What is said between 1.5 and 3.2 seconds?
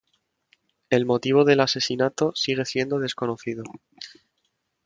asesinato sigue siendo